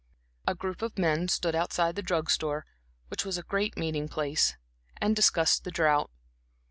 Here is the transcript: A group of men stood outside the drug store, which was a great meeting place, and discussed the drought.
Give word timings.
A 0.47 0.55
group 0.55 0.81
of 0.81 0.97
men 0.97 1.27
stood 1.27 1.53
outside 1.53 1.95
the 1.95 2.01
drug 2.01 2.31
store, 2.31 2.65
which 3.09 3.23
was 3.23 3.37
a 3.37 3.43
great 3.43 3.77
meeting 3.77 4.07
place, 4.07 4.57
and 4.97 5.15
discussed 5.15 5.63
the 5.63 5.69
drought. 5.69 6.09